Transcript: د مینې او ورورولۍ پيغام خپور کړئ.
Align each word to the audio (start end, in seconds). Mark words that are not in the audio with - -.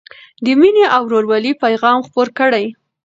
د 0.45 0.47
مینې 0.59 0.85
او 0.95 1.01
ورورولۍ 1.05 1.51
پيغام 1.63 1.97
خپور 2.07 2.27
کړئ. 2.39 2.65